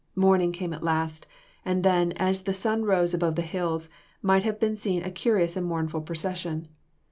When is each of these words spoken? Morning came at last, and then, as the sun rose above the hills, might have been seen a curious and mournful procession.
Morning 0.15 0.51
came 0.51 0.73
at 0.73 0.81
last, 0.81 1.27
and 1.63 1.83
then, 1.83 2.11
as 2.13 2.41
the 2.41 2.55
sun 2.55 2.85
rose 2.85 3.13
above 3.13 3.35
the 3.35 3.43
hills, 3.43 3.87
might 4.23 4.41
have 4.41 4.59
been 4.59 4.75
seen 4.75 5.03
a 5.03 5.11
curious 5.11 5.55
and 5.55 5.67
mournful 5.67 6.01
procession. 6.01 6.67